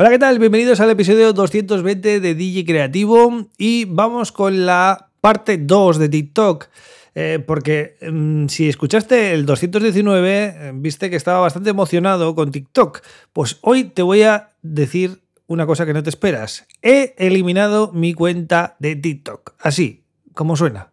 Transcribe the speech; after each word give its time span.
Hola, 0.00 0.08
¿qué 0.08 0.18
tal? 0.18 0.38
Bienvenidos 0.38 0.80
al 0.80 0.88
episodio 0.88 1.34
220 1.34 2.20
de 2.20 2.34
DJ 2.34 2.64
Creativo 2.64 3.44
y 3.58 3.84
vamos 3.84 4.32
con 4.32 4.64
la 4.64 5.10
parte 5.20 5.58
2 5.58 5.98
de 5.98 6.08
TikTok. 6.08 6.68
Eh, 7.14 7.44
porque 7.46 7.98
mm, 8.10 8.46
si 8.46 8.66
escuchaste 8.66 9.34
el 9.34 9.44
219, 9.44 10.30
eh, 10.30 10.72
viste 10.74 11.10
que 11.10 11.16
estaba 11.16 11.40
bastante 11.40 11.68
emocionado 11.68 12.34
con 12.34 12.50
TikTok. 12.50 13.02
Pues 13.34 13.58
hoy 13.60 13.84
te 13.84 14.00
voy 14.00 14.22
a 14.22 14.48
decir 14.62 15.20
una 15.46 15.66
cosa 15.66 15.84
que 15.84 15.92
no 15.92 16.02
te 16.02 16.08
esperas. 16.08 16.66
He 16.80 17.14
eliminado 17.18 17.92
mi 17.92 18.14
cuenta 18.14 18.76
de 18.78 18.96
TikTok. 18.96 19.52
Así, 19.58 20.04
como 20.32 20.56
suena. 20.56 20.92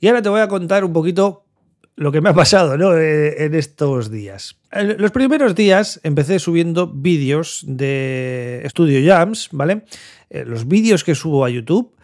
Y 0.00 0.08
ahora 0.08 0.20
te 0.20 0.28
voy 0.28 0.42
a 0.42 0.48
contar 0.48 0.84
un 0.84 0.92
poquito 0.92 1.43
lo 1.96 2.12
que 2.12 2.20
me 2.20 2.30
ha 2.30 2.34
pasado 2.34 2.76
¿no? 2.76 2.96
Eh, 2.96 3.44
en 3.44 3.54
estos 3.54 4.10
días. 4.10 4.56
Los 4.72 5.12
primeros 5.12 5.54
días 5.54 6.00
empecé 6.02 6.38
subiendo 6.38 6.88
vídeos 6.88 7.64
de 7.66 8.64
Studio 8.68 9.00
Jams, 9.04 9.48
¿vale? 9.52 9.84
Eh, 10.30 10.44
los 10.44 10.66
vídeos 10.66 11.04
que 11.04 11.14
subo 11.14 11.44
a 11.44 11.50
YouTube. 11.50 11.94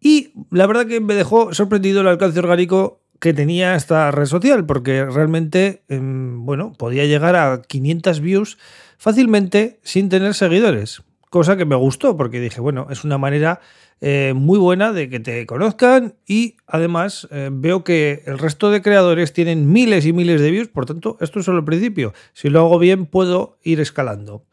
Y 0.00 0.32
la 0.50 0.66
verdad 0.66 0.86
que 0.86 1.00
me 1.00 1.14
dejó 1.14 1.52
sorprendido 1.54 2.00
el 2.00 2.08
alcance 2.08 2.38
orgánico 2.38 3.02
que 3.20 3.32
tenía 3.32 3.74
esta 3.74 4.10
red 4.10 4.26
social, 4.26 4.66
porque 4.66 5.04
realmente, 5.06 5.82
em, 5.88 6.44
bueno, 6.44 6.72
podía 6.76 7.06
llegar 7.06 7.36
a 7.36 7.62
500 7.62 8.20
views 8.20 8.58
fácilmente 8.98 9.80
sin 9.82 10.08
tener 10.08 10.34
seguidores. 10.34 11.02
Cosa 11.34 11.56
que 11.56 11.64
me 11.64 11.74
gustó, 11.74 12.16
porque 12.16 12.38
dije, 12.38 12.60
bueno, 12.60 12.86
es 12.90 13.02
una 13.02 13.18
manera 13.18 13.58
eh, 14.00 14.34
muy 14.36 14.56
buena 14.56 14.92
de 14.92 15.08
que 15.10 15.18
te 15.18 15.44
conozcan 15.46 16.14
y 16.28 16.58
además 16.64 17.26
eh, 17.32 17.50
veo 17.52 17.82
que 17.82 18.22
el 18.26 18.38
resto 18.38 18.70
de 18.70 18.82
creadores 18.82 19.32
tienen 19.32 19.72
miles 19.72 20.06
y 20.06 20.12
miles 20.12 20.40
de 20.40 20.52
views, 20.52 20.68
por 20.68 20.86
tanto, 20.86 21.18
esto 21.20 21.40
es 21.40 21.44
solo 21.44 21.58
el 21.58 21.64
principio. 21.64 22.14
Si 22.34 22.50
lo 22.50 22.60
hago 22.60 22.78
bien, 22.78 23.06
puedo 23.06 23.58
ir 23.64 23.80
escalando. 23.80 24.44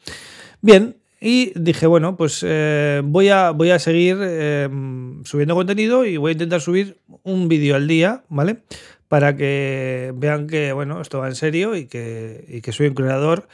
Bien, 0.62 0.98
y 1.20 1.54
dije, 1.54 1.86
bueno, 1.86 2.18
pues 2.18 2.44
eh, 2.44 3.04
voy, 3.06 3.30
a, 3.30 3.52
voy 3.52 3.70
a 3.70 3.78
seguir 3.78 4.18
subiendo 5.24 5.54
contenido 5.54 6.04
y 6.04 6.18
voy 6.18 6.30
a 6.30 6.34
intentar 6.34 6.62
subir 6.62 6.98
un 7.22 7.48
vídeo 7.48 7.76
al 7.76 7.88
día, 7.88 8.24
¿vale? 8.28 8.64
Para 9.08 9.38
que 9.38 10.14
vean 10.16 10.48
que, 10.48 10.74
bueno, 10.74 11.00
esto 11.00 11.20
va 11.20 11.28
en 11.28 11.36
serio 11.36 11.76
y 11.76 11.86
que, 11.86 12.44
y 12.48 12.62
que 12.62 12.72
soy 12.72 12.88
un 12.88 12.96
creador 12.96 13.48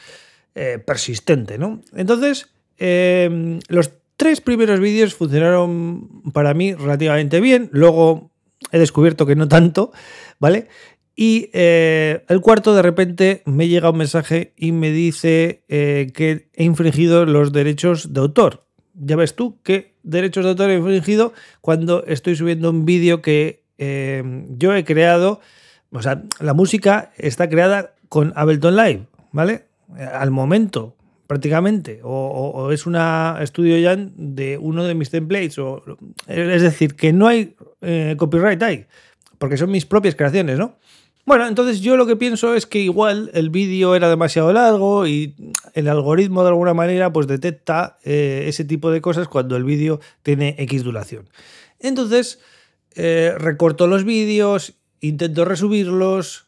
persistente, 0.86 1.58
¿no? 1.58 1.82
Entonces, 1.94 2.48
los 2.80 3.90
tres 4.16 4.40
primeros 4.40 4.80
vídeos 4.80 5.14
funcionaron 5.14 6.22
para 6.32 6.52
mí 6.52 6.74
relativamente 6.74 7.40
bien. 7.40 7.70
Luego 7.72 8.30
he 8.72 8.78
descubierto 8.78 9.26
que 9.26 9.36
no 9.36 9.48
tanto, 9.48 9.92
¿vale? 10.38 10.68
Y 11.14 11.50
eh, 11.52 12.24
el 12.28 12.40
cuarto, 12.40 12.74
de 12.74 12.82
repente, 12.82 13.42
me 13.44 13.66
llega 13.66 13.90
un 13.90 13.98
mensaje 13.98 14.52
y 14.56 14.72
me 14.72 14.92
dice 14.92 15.64
eh, 15.68 16.12
que 16.14 16.48
he 16.54 16.64
infringido 16.64 17.26
los 17.26 17.52
derechos 17.52 18.12
de 18.12 18.20
autor. 18.20 18.66
Ya 18.94 19.16
ves 19.16 19.34
tú 19.34 19.58
qué 19.62 19.94
derechos 20.02 20.44
de 20.44 20.50
autor 20.50 20.70
he 20.70 20.76
infringido 20.76 21.32
cuando 21.60 22.04
estoy 22.04 22.36
subiendo 22.36 22.70
un 22.70 22.84
vídeo 22.84 23.22
que 23.22 23.64
eh, 23.78 24.46
yo 24.50 24.74
he 24.74 24.84
creado. 24.84 25.40
O 25.90 26.02
sea, 26.02 26.22
la 26.40 26.54
música 26.54 27.12
está 27.16 27.48
creada 27.48 27.94
con 28.08 28.32
Ableton 28.36 28.76
Live, 28.76 29.06
¿vale? 29.32 29.64
Al 30.12 30.30
momento 30.30 30.97
prácticamente, 31.28 32.00
o, 32.02 32.72
es 32.72 32.86
una 32.86 33.36
estudio 33.42 33.78
ya 33.78 33.94
de 33.96 34.56
uno 34.56 34.84
de 34.84 34.94
mis 34.94 35.10
templates, 35.10 35.58
o, 35.58 35.84
es 36.26 36.62
decir, 36.62 36.96
que 36.96 37.12
no 37.12 37.28
hay 37.28 37.54
eh, 37.82 38.16
copyright 38.18 38.62
ahí, 38.62 38.86
porque 39.36 39.58
son 39.58 39.70
mis 39.70 39.84
propias 39.84 40.14
creaciones, 40.14 40.58
¿no? 40.58 40.78
Bueno, 41.26 41.46
entonces 41.46 41.82
yo 41.82 41.98
lo 41.98 42.06
que 42.06 42.16
pienso 42.16 42.54
es 42.54 42.64
que 42.64 42.78
igual 42.78 43.30
el 43.34 43.50
vídeo 43.50 43.94
era 43.94 44.08
demasiado 44.08 44.50
largo 44.54 45.06
y 45.06 45.34
el 45.74 45.88
algoritmo 45.88 46.42
de 46.42 46.48
alguna 46.48 46.72
manera 46.72 47.12
pues 47.12 47.26
detecta 47.26 47.98
eh, 48.02 48.46
ese 48.46 48.64
tipo 48.64 48.90
de 48.90 49.02
cosas 49.02 49.28
cuando 49.28 49.54
el 49.54 49.64
vídeo 49.64 50.00
tiene 50.22 50.54
X 50.58 50.82
duración. 50.82 51.28
Entonces 51.78 52.40
eh, 52.94 53.34
recorto 53.36 53.86
los 53.86 54.04
vídeos, 54.04 54.78
intento 55.00 55.44
resubirlos, 55.44 56.46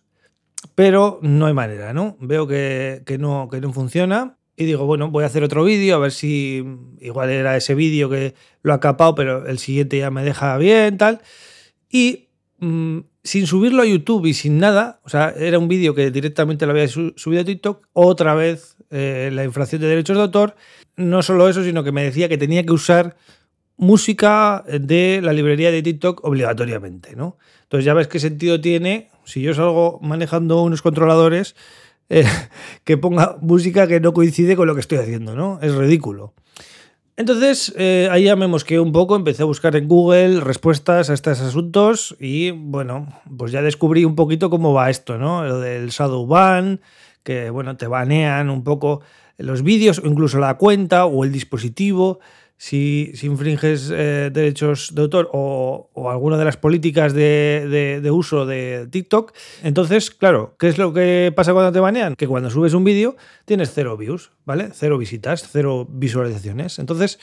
pero 0.74 1.18
no 1.20 1.44
hay 1.44 1.52
manera, 1.52 1.92
¿no? 1.92 2.16
Veo 2.18 2.46
que, 2.46 3.04
no, 3.18 3.48
que 3.50 3.60
no 3.60 3.74
funciona 3.74 4.38
y 4.60 4.66
digo, 4.66 4.84
bueno, 4.84 5.10
voy 5.10 5.24
a 5.24 5.26
hacer 5.26 5.42
otro 5.42 5.64
vídeo, 5.64 5.96
a 5.96 5.98
ver 5.98 6.12
si 6.12 6.62
igual 7.00 7.30
era 7.30 7.56
ese 7.56 7.74
vídeo 7.74 8.10
que 8.10 8.34
lo 8.62 8.74
ha 8.74 8.80
capado, 8.80 9.14
pero 9.14 9.46
el 9.46 9.58
siguiente 9.58 9.96
ya 9.96 10.10
me 10.10 10.22
deja 10.22 10.58
bien, 10.58 10.98
tal. 10.98 11.22
Y 11.88 12.28
mm, 12.58 12.98
sin 13.24 13.46
subirlo 13.46 13.80
a 13.80 13.86
YouTube 13.86 14.26
y 14.26 14.34
sin 14.34 14.58
nada, 14.58 15.00
o 15.02 15.08
sea, 15.08 15.30
era 15.34 15.58
un 15.58 15.66
vídeo 15.66 15.94
que 15.94 16.10
directamente 16.10 16.66
lo 16.66 16.72
había 16.72 16.88
subido 16.88 17.40
a 17.40 17.44
TikTok, 17.44 17.88
otra 17.94 18.34
vez 18.34 18.76
eh, 18.90 19.30
la 19.32 19.44
infracción 19.44 19.80
de 19.80 19.88
derechos 19.88 20.18
de 20.18 20.24
autor. 20.24 20.56
No 20.94 21.22
solo 21.22 21.48
eso, 21.48 21.64
sino 21.64 21.82
que 21.82 21.92
me 21.92 22.04
decía 22.04 22.28
que 22.28 22.36
tenía 22.36 22.62
que 22.62 22.72
usar 22.72 23.16
música 23.78 24.62
de 24.68 25.20
la 25.22 25.32
librería 25.32 25.70
de 25.70 25.80
TikTok 25.80 26.22
obligatoriamente, 26.22 27.16
¿no? 27.16 27.38
Entonces 27.62 27.86
ya 27.86 27.94
ves 27.94 28.08
qué 28.08 28.18
sentido 28.18 28.60
tiene 28.60 29.08
si 29.24 29.40
yo 29.40 29.54
salgo 29.54 30.00
manejando 30.02 30.62
unos 30.62 30.82
controladores 30.82 31.56
eh, 32.10 32.26
que 32.84 32.98
ponga 32.98 33.38
música 33.40 33.86
que 33.86 34.00
no 34.00 34.12
coincide 34.12 34.56
con 34.56 34.66
lo 34.66 34.74
que 34.74 34.80
estoy 34.80 34.98
haciendo, 34.98 35.34
¿no? 35.34 35.58
Es 35.62 35.74
ridículo. 35.74 36.34
Entonces, 37.16 37.74
eh, 37.76 38.08
ahí 38.10 38.24
ya 38.24 38.36
me 38.36 38.46
mosqueé 38.46 38.80
un 38.80 38.92
poco, 38.92 39.14
empecé 39.14 39.42
a 39.42 39.46
buscar 39.46 39.76
en 39.76 39.88
Google 39.88 40.40
respuestas 40.40 41.10
a 41.10 41.14
estos 41.14 41.40
asuntos 41.40 42.16
y, 42.18 42.50
bueno, 42.50 43.08
pues 43.36 43.52
ya 43.52 43.60
descubrí 43.60 44.04
un 44.04 44.14
poquito 44.14 44.48
cómo 44.48 44.72
va 44.72 44.88
esto, 44.88 45.18
¿no? 45.18 45.44
Lo 45.44 45.60
del 45.60 45.90
shadow 45.90 46.26
ban, 46.26 46.80
que, 47.22 47.50
bueno, 47.50 47.76
te 47.76 47.86
banean 47.86 48.48
un 48.48 48.64
poco 48.64 49.02
los 49.36 49.62
vídeos 49.62 49.98
o 49.98 50.06
incluso 50.06 50.38
la 50.38 50.56
cuenta 50.56 51.04
o 51.04 51.24
el 51.24 51.32
dispositivo 51.32 52.20
si, 52.60 53.14
infringes 53.22 53.90
eh, 53.90 54.28
derechos 54.30 54.94
de 54.94 55.00
autor 55.00 55.30
o, 55.32 55.88
alguna 56.10 56.36
de 56.36 56.44
las 56.44 56.58
políticas 56.58 57.14
de, 57.14 58.06
uso 58.12 58.44
de 58.44 58.86
TikTok. 58.90 59.32
Entonces, 59.62 60.10
claro, 60.10 60.56
¿qué 60.58 60.68
es 60.68 60.76
lo 60.76 60.92
que 60.92 61.32
pasa 61.34 61.54
cuando 61.54 61.72
te 61.72 61.80
banean? 61.80 62.16
Que 62.16 62.28
cuando 62.28 62.50
subes 62.50 62.74
un 62.74 62.84
vídeo 62.84 63.16
tienes 63.46 63.72
cero 63.72 63.96
views, 63.96 64.32
¿vale? 64.44 64.68
Cero 64.74 64.98
visitas, 64.98 65.48
cero 65.50 65.86
visualizaciones. 65.88 66.78
Entonces, 66.78 67.18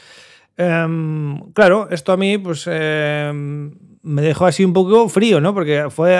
em, 0.58 1.52
claro, 1.52 1.88
esto 1.92 2.14
a 2.14 2.18
mí, 2.18 2.40
pues. 2.40 2.66
Em, 2.66 3.76
me 4.02 4.22
dejó 4.22 4.46
así 4.46 4.64
un 4.64 4.72
poco 4.72 5.10
frío, 5.10 5.42
¿no? 5.42 5.54
Porque 5.54 5.88
fue 5.90 6.12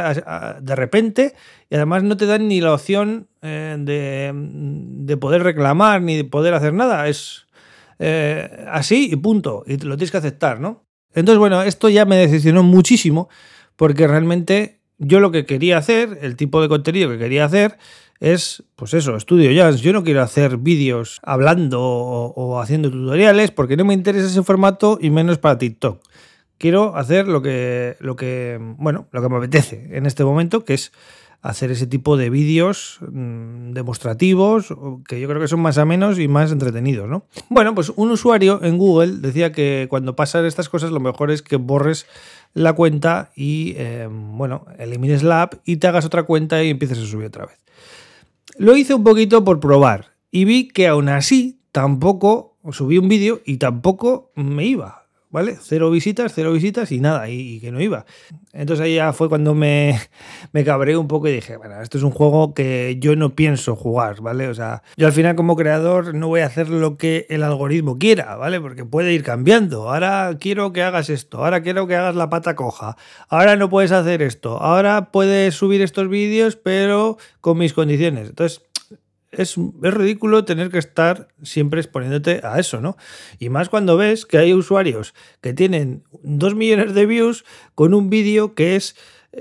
de 0.62 0.76
repente 0.76 1.34
y 1.70 1.76
además 1.76 2.04
no 2.04 2.18
te 2.18 2.26
dan 2.26 2.50
ni 2.50 2.60
la 2.60 2.74
opción 2.74 3.30
eh, 3.42 3.78
de, 3.80 4.32
de 4.34 5.18
poder 5.18 5.44
reclamar 5.44 6.02
ni 6.02 6.18
de 6.18 6.26
poder 6.26 6.54
hacer 6.54 6.74
nada. 6.74 7.08
Es, 7.08 7.47
eh, 8.00 8.66
así 8.70 9.10
y 9.12 9.16
punto. 9.16 9.64
Y 9.68 9.78
lo 9.78 9.98
tienes 9.98 10.12
que 10.12 10.18
aceptar, 10.18 10.60
¿no? 10.60 10.86
Entonces, 11.14 11.40
bueno, 11.40 11.62
esto 11.64 11.90
ya 11.90 12.06
me 12.06 12.18
decepcionó 12.18 12.64
muchísimo 12.64 13.30
porque 13.76 14.08
realmente 14.08 14.82
yo 14.98 15.20
lo 15.20 15.32
que 15.32 15.46
quería 15.46 15.78
hacer, 15.78 16.20
el 16.22 16.36
tipo 16.36 16.62
de 16.62 16.70
contenido 16.70 17.10
que 17.10 17.18
quería 17.18 17.46
hacer, 17.46 17.78
es, 18.20 18.64
pues 18.76 18.94
eso, 18.94 19.16
estudio 19.16 19.52
jazz. 19.52 19.82
Yo 19.82 19.94
no 19.94 20.04
quiero 20.04 20.22
hacer 20.22 20.58
vídeos 20.58 21.20
hablando 21.24 21.82
o, 21.82 22.60
haciendo 22.60 22.90
tutoriales 22.90 23.52
porque 23.52 23.78
no 23.78 23.86
me 23.86 23.94
interesa 23.94 24.28
ese 24.28 24.44
formato 24.44 24.98
y 25.00 25.10
menos 25.10 25.38
para 25.38 25.58
TikTok. 25.58 26.02
Quiero 26.58 26.96
hacer 26.96 27.28
lo 27.28 27.44
que, 27.44 27.96
lo 28.00 28.16
que, 28.16 28.58
bueno, 28.60 29.08
lo 29.12 29.22
que 29.22 29.30
me 29.30 29.38
apetece 29.38 29.90
en 29.92 30.08
este 30.08 30.24
momento, 30.24 30.66
que 30.66 30.74
es 30.74 30.92
hacer 31.42 31.72
ese 31.72 31.88
tipo 31.88 32.18
de 32.18 32.30
vídeos 32.30 33.00
mm, 33.02 33.72
demostrativos 33.72 34.74
que 35.08 35.20
yo 35.20 35.28
creo 35.28 35.40
que 35.40 35.48
son 35.48 35.62
más 35.62 35.78
amenos 35.78 36.20
y 36.20 36.28
más 36.28 36.52
entretenidos, 36.52 37.08
¿no? 37.08 37.26
Bueno, 37.50 37.76
pues 37.76 37.92
un 37.96 38.12
usuario 38.12 38.62
en 38.64 38.78
Google 38.78 39.18
decía 39.20 39.52
que 39.52 39.88
cuando 39.90 40.16
pasan 40.16 40.46
estas 40.46 40.70
cosas 40.70 40.92
lo 40.92 41.00
mejor 41.00 41.32
es 41.32 41.42
que 41.42 41.56
borres 41.58 42.08
la 42.54 42.74
cuenta 42.74 43.32
y, 43.36 43.76
em, 43.78 44.38
bueno, 44.38 44.66
elimines 44.80 45.24
la 45.24 45.44
app 45.44 45.56
y 45.66 45.78
te 45.78 45.88
hagas 45.88 46.06
otra 46.06 46.24
cuenta 46.24 46.64
y 46.64 46.70
empieces 46.70 47.00
a 47.00 47.06
subir 47.06 47.28
otra 47.28 47.46
vez. 47.46 47.58
Lo 48.58 48.76
hice 48.76 48.94
un 48.94 49.04
poquito 49.04 49.44
por 49.44 49.60
probar 49.60 50.14
y 50.32 50.46
vi 50.46 50.68
que 50.68 50.88
aún 50.88 51.10
así 51.10 51.60
tampoco 51.72 52.58
subí 52.72 52.98
un 52.98 53.08
vídeo 53.08 53.42
y 53.46 53.58
tampoco 53.58 54.32
me 54.36 54.66
iba. 54.66 55.07
¿Vale? 55.30 55.58
Cero 55.62 55.92
visitas, 55.92 56.32
cero 56.34 56.54
visitas 56.54 56.92
y 56.92 57.00
nada, 57.00 57.30
y, 57.30 57.60
que 57.60 57.72
no 57.72 57.82
iba. 57.82 58.06
Entonces 58.54 58.86
ahí 58.86 58.96
ya 58.96 59.14
fue 59.14 59.30
cuando 59.30 59.54
me, 59.54 60.00
me 60.52 60.64
cabré 60.64 60.98
un 60.98 61.08
poco 61.08 61.28
y 61.28 61.34
dije, 61.34 61.58
bueno, 61.58 61.82
esto 61.82 61.98
es 61.98 62.04
un 62.04 62.12
juego 62.12 62.54
que 62.54 62.98
yo 63.00 63.16
no 63.16 63.36
pienso 63.36 63.76
jugar, 63.76 64.22
¿vale? 64.22 64.48
O 64.48 64.54
sea, 64.54 64.84
yo 64.96 65.08
al 65.08 65.14
final 65.14 65.36
como 65.36 65.56
creador 65.56 66.16
no 66.16 66.28
voy 66.28 66.42
a 66.42 66.46
hacer 66.46 66.70
lo 66.70 66.98
que 66.98 67.26
el 67.30 67.44
algoritmo 67.44 67.98
quiera, 67.98 68.36
¿vale? 68.36 68.62
Porque 68.62 68.86
puede 68.86 69.14
ir 69.14 69.24
cambiando. 69.24 69.90
Ahora 69.90 70.36
quiero 70.40 70.74
que 70.74 70.84
hagas 70.84 71.10
esto, 71.10 71.44
ahora 71.44 71.62
quiero 71.62 71.88
que 71.88 71.96
hagas 71.96 72.16
la 72.16 72.30
pata 72.30 72.56
coja, 72.56 72.98
ahora 73.30 73.56
no 73.56 73.70
puedes 73.70 73.92
hacer 73.92 74.22
esto, 74.22 74.62
ahora 74.62 75.12
puedes 75.12 75.56
subir 75.56 75.82
estos 75.82 76.10
vídeos, 76.10 76.56
pero 76.56 77.18
con 77.42 77.58
mis 77.58 77.74
condiciones. 77.74 78.30
Entonces, 78.30 78.62
es, 79.32 79.56
ridículo 79.82 80.46
tener 80.46 80.70
que 80.70 80.78
estar 80.78 81.28
siempre 81.44 81.82
exponiéndote 81.82 82.42
a 82.44 82.60
eso, 82.60 82.82
¿no? 82.82 82.98
Y 83.40 83.50
más 83.50 83.70
cuando 83.70 83.98
ves 83.98 84.26
que 84.26 84.38
hay 84.38 84.54
usuarios 84.54 85.14
que 85.42 85.54
tienen 85.54 86.04
dos 86.24 86.56
millones 86.56 86.94
de 86.94 87.06
views 87.06 87.46
con 87.76 87.94
un 87.94 88.10
vídeo 88.10 88.56
que 88.56 88.76
es 88.76 88.96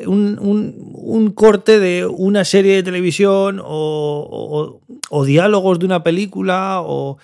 un, 0.07 1.33
corte 1.35 1.79
de 1.79 2.07
una 2.07 2.45
serie 2.45 2.75
de 2.75 2.83
televisión 2.83 3.61
o, 3.63 4.81
diálogos 5.25 5.79
de 5.79 5.87
una 5.87 6.03
película 6.03 6.81
o 6.83 7.19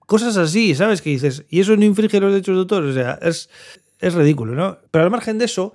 cosas 0.00 0.36
así, 0.36 0.74
¿sabes? 0.74 1.02
Que 1.02 1.10
dices, 1.10 1.44
y 1.48 1.60
eso 1.60 1.76
no 1.76 1.84
infringe 1.84 2.20
los 2.20 2.32
derechos 2.32 2.54
de 2.54 2.60
autor, 2.60 2.84
o 2.84 2.92
sea, 2.92 3.18
es, 3.22 3.48
es 4.00 4.14
ridículo, 4.14 4.54
¿no? 4.54 4.78
Pero 4.90 5.04
al 5.04 5.10
margen 5.10 5.38
de 5.38 5.44
eso, 5.44 5.72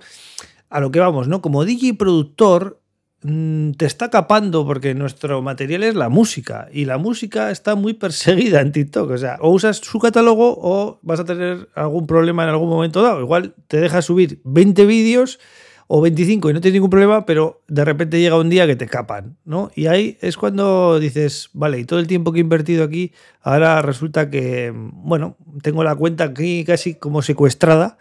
a 0.68 0.80
lo 0.80 0.90
que 0.90 1.00
vamos, 1.00 1.28
¿no? 1.28 1.40
Como 1.40 1.64
DJ 1.64 1.94
productor, 1.94 2.80
te 3.24 3.86
está 3.86 4.10
capando 4.10 4.66
porque 4.66 4.94
nuestro 4.94 5.40
material 5.40 5.82
es 5.82 5.94
la 5.94 6.10
música 6.10 6.68
y 6.70 6.84
la 6.84 6.98
música 6.98 7.50
está 7.50 7.74
muy 7.74 7.94
perseguida 7.94 8.60
en 8.60 8.70
TikTok. 8.70 9.10
O 9.10 9.18
sea, 9.18 9.38
o 9.40 9.50
usas 9.50 9.78
su 9.78 9.98
catálogo 9.98 10.58
o 10.60 10.98
vas 11.00 11.20
a 11.20 11.24
tener 11.24 11.68
algún 11.74 12.06
problema 12.06 12.42
en 12.42 12.50
algún 12.50 12.68
momento 12.68 13.02
dado. 13.02 13.20
Igual 13.22 13.54
te 13.66 13.80
deja 13.80 14.02
subir 14.02 14.42
20 14.44 14.84
vídeos 14.84 15.40
o 15.86 16.02
25 16.02 16.50
y 16.50 16.52
no 16.52 16.60
tienes 16.60 16.74
ningún 16.74 16.90
problema, 16.90 17.24
pero 17.24 17.62
de 17.66 17.84
repente 17.86 18.20
llega 18.20 18.38
un 18.38 18.50
día 18.50 18.66
que 18.66 18.76
te 18.76 18.86
capan, 18.86 19.38
¿no? 19.46 19.70
Y 19.74 19.86
ahí 19.86 20.18
es 20.20 20.36
cuando 20.36 20.98
dices, 20.98 21.48
vale, 21.54 21.78
y 21.78 21.84
todo 21.84 22.00
el 22.00 22.06
tiempo 22.06 22.32
que 22.32 22.38
he 22.38 22.42
invertido 22.42 22.84
aquí, 22.84 23.12
ahora 23.40 23.80
resulta 23.80 24.28
que, 24.28 24.70
bueno, 24.74 25.36
tengo 25.62 25.82
la 25.82 25.94
cuenta 25.94 26.24
aquí 26.24 26.64
casi 26.64 26.94
como 26.94 27.22
secuestrada 27.22 27.96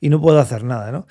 y 0.00 0.10
no 0.10 0.20
puedo 0.20 0.38
hacer 0.38 0.62
nada, 0.62 0.92
¿no? 0.92 1.06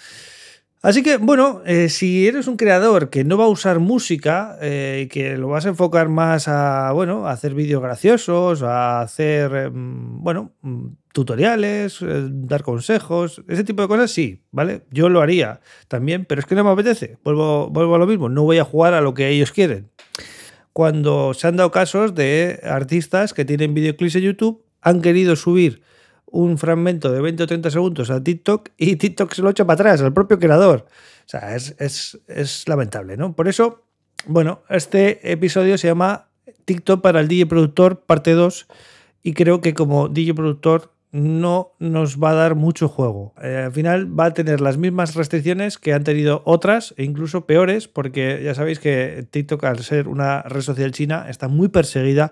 Así 0.81 1.03
que, 1.03 1.17
bueno, 1.17 1.61
eh, 1.65 1.89
si 1.89 2.25
eres 2.25 2.47
un 2.47 2.55
creador 2.55 3.09
que 3.09 3.25
no 3.25 3.37
va 3.37 3.43
a 3.43 3.49
usar 3.49 3.79
música 3.79 4.57
eh, 4.61 5.01
y 5.03 5.07
que 5.09 5.35
lo 5.35 5.49
vas 5.49 5.65
a 5.65 5.69
enfocar 5.69 6.07
más 6.07 6.47
a, 6.47 6.93
bueno, 6.93 7.27
a 7.27 7.31
hacer 7.31 7.53
vídeos 7.53 7.81
graciosos, 7.81 8.63
a 8.63 9.01
hacer, 9.01 9.53
em, 9.53 10.23
bueno, 10.23 10.53
mm, 10.61 10.87
tutoriales, 11.11 12.01
eh, 12.01 12.29
dar 12.29 12.63
consejos, 12.63 13.43
ese 13.49 13.65
tipo 13.65 13.81
de 13.81 13.89
cosas, 13.89 14.11
sí, 14.11 14.41
¿vale? 14.51 14.83
Yo 14.89 15.09
lo 15.09 15.19
haría 15.19 15.59
también, 15.89 16.23
pero 16.23 16.39
es 16.39 16.45
que 16.45 16.55
no 16.55 16.63
me 16.63 16.69
apetece. 16.71 17.17
Vuelvo, 17.25 17.69
vuelvo 17.69 17.95
a 17.95 17.99
lo 17.99 18.07
mismo, 18.07 18.29
no 18.29 18.43
voy 18.43 18.59
a 18.59 18.63
jugar 18.63 18.93
a 18.93 19.01
lo 19.01 19.13
que 19.13 19.27
ellos 19.27 19.51
quieren. 19.51 19.89
Cuando 20.71 21.33
se 21.33 21.45
han 21.45 21.57
dado 21.57 21.71
casos 21.71 22.15
de 22.15 22.61
artistas 22.63 23.33
que 23.33 23.43
tienen 23.43 23.73
videoclips 23.73 24.15
en 24.15 24.21
YouTube, 24.21 24.63
han 24.81 25.01
querido 25.01 25.35
subir 25.35 25.81
un 26.31 26.57
fragmento 26.57 27.11
de 27.11 27.21
20 27.21 27.43
o 27.43 27.47
30 27.47 27.71
segundos 27.71 28.09
a 28.09 28.23
TikTok 28.23 28.69
y 28.77 28.95
TikTok 28.95 29.33
se 29.33 29.41
lo 29.41 29.49
echa 29.49 29.65
para 29.65 29.75
atrás 29.75 30.01
al 30.01 30.13
propio 30.13 30.39
creador. 30.39 30.85
O 31.25 31.29
sea, 31.29 31.55
es, 31.55 31.75
es, 32.27 32.67
lamentable, 32.67 33.17
¿no? 33.17 33.35
Por 33.35 33.47
eso, 33.47 33.85
bueno, 34.25 34.63
este 34.69 35.31
episodio 35.31 35.77
se 35.77 35.87
llama 35.87 36.29
TikTok 36.65 37.01
para 37.01 37.19
el 37.19 37.27
DJ 37.27 37.45
productor, 37.45 38.01
parte 38.05 38.31
2, 38.31 38.67
y 39.23 39.33
creo 39.33 39.61
que 39.61 39.73
como 39.73 40.09
DJ 40.09 40.33
productor 40.33 40.91
no 41.11 41.73
nos 41.79 42.17
va 42.17 42.31
a 42.31 42.35
dar 42.35 42.55
mucho 42.55 42.87
juego. 42.87 43.33
Eh, 43.41 43.63
al 43.65 43.71
final 43.71 44.19
va 44.19 44.25
a 44.25 44.33
tener 44.33 44.61
las 44.61 44.77
mismas 44.77 45.15
restricciones 45.15 45.77
que 45.77 45.93
han 45.93 46.03
tenido 46.03 46.43
otras 46.45 46.93
e 46.97 47.03
incluso 47.03 47.45
peores, 47.45 47.87
porque 47.87 48.41
ya 48.43 48.53
sabéis 48.53 48.79
que 48.79 49.27
TikTok, 49.29 49.63
al 49.63 49.79
ser 49.79 50.07
una 50.07 50.43
red 50.43 50.61
social 50.61 50.91
china, 50.91 51.25
está 51.29 51.47
muy 51.47 51.69
perseguida 51.69 52.31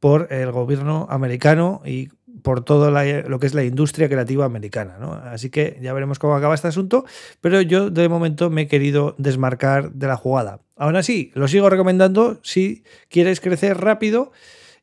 por 0.00 0.32
el 0.32 0.50
gobierno 0.52 1.06
americano 1.10 1.82
y 1.84 2.08
por 2.42 2.64
todo 2.64 2.90
lo 2.90 3.40
que 3.40 3.46
es 3.46 3.54
la 3.54 3.64
industria 3.64 4.08
creativa 4.08 4.44
americana. 4.44 4.96
¿no? 5.00 5.12
Así 5.12 5.50
que 5.50 5.78
ya 5.80 5.92
veremos 5.92 6.18
cómo 6.18 6.34
acaba 6.34 6.54
este 6.54 6.68
asunto, 6.68 7.04
pero 7.40 7.60
yo 7.60 7.90
de 7.90 8.08
momento 8.08 8.50
me 8.50 8.62
he 8.62 8.68
querido 8.68 9.14
desmarcar 9.18 9.92
de 9.92 10.06
la 10.06 10.16
jugada. 10.16 10.60
Aún 10.76 10.96
así, 10.96 11.30
lo 11.34 11.48
sigo 11.48 11.70
recomendando 11.70 12.40
si 12.42 12.84
quieres 13.08 13.40
crecer 13.40 13.78
rápido 13.78 14.32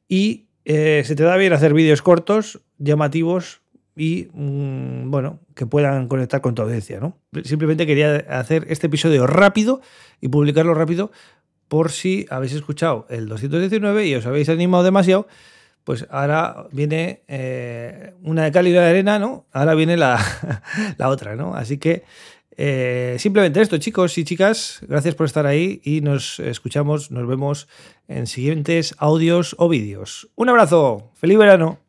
y 0.08 0.48
eh, 0.66 1.04
se 1.06 1.16
te 1.16 1.24
da 1.24 1.38
bien 1.38 1.54
hacer 1.54 1.74
vídeos 1.74 2.02
cortos, 2.02 2.62
llamativos 2.78 3.62
y 3.96 4.30
mm, 4.34 5.12
bueno, 5.12 5.40
que 5.56 5.66
puedan 5.66 6.08
conectar 6.08 6.42
con 6.42 6.56
tu 6.56 6.64
audiencia. 6.64 7.00
Simplemente 7.44 7.86
quería 7.86 8.16
hacer 8.30 8.66
este 8.70 8.88
episodio 8.88 9.28
rápido 9.28 9.82
y 10.22 10.30
publicarlo 10.30 10.74
rápido 10.74 11.12
por 11.68 11.92
si 11.92 12.26
habéis 12.30 12.54
escuchado 12.54 13.06
el 13.10 13.28
219 13.28 14.08
y 14.08 14.16
os 14.16 14.26
habéis 14.26 14.50
animado 14.50 14.84
demasiado 14.84 15.28
pues 15.84 16.08
ahora 16.10 16.68
viene 16.72 17.24
eh, 17.28 18.14
una 18.24 18.44
de 18.44 18.52
cal 18.52 18.68
y 18.68 18.72
de 18.72 18.80
arena, 18.80 19.20
¿no? 19.20 19.46
Ahora 19.52 19.76
viene 19.76 19.98
la, 19.98 20.20
otra, 21.06 21.36
¿no? 21.36 21.56
Así 21.56 21.78
que 21.78 22.04
eh, 22.56 23.16
simplemente 23.20 23.62
esto, 23.62 23.78
chicos 23.78 24.18
y 24.18 24.24
chicas, 24.24 24.80
gracias 24.88 25.16
por 25.16 25.26
estar 25.26 25.46
ahí 25.46 25.82
y 25.84 26.02
nos 26.02 26.40
escuchamos, 26.40 27.12
nos 27.12 27.28
vemos 27.28 27.68
en 28.08 28.28
siguientes 28.28 28.96
audios 28.98 29.56
o 29.60 29.70
vídeos. 29.70 30.30
Un 30.36 30.50
abrazo, 30.50 31.12
feliz 31.16 31.38
verano. 31.38 31.83